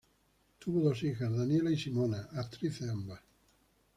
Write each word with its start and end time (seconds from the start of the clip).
Tuvo 0.57 0.81
dos 0.81 1.03
hijas: 1.03 1.31
Daniela 1.37 1.69
y 1.69 1.77
Simona, 1.77 2.27
actrices 2.31 2.89
ambas. 2.89 3.21